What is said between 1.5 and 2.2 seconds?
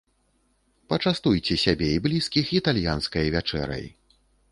сябе і